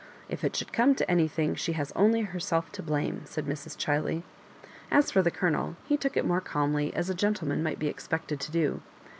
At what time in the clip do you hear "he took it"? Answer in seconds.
5.83-6.25